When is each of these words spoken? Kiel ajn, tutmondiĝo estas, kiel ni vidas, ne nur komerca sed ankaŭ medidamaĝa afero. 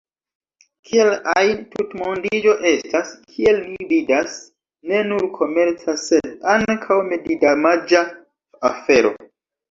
Kiel 0.91 1.09
ajn, 1.31 1.57
tutmondiĝo 1.73 2.53
estas, 2.69 3.11
kiel 3.33 3.59
ni 3.65 3.87
vidas, 3.91 4.37
ne 4.93 5.01
nur 5.09 5.25
komerca 5.35 5.95
sed 6.05 6.31
ankaŭ 6.55 6.97
medidamaĝa 7.11 8.03
afero. 8.71 9.13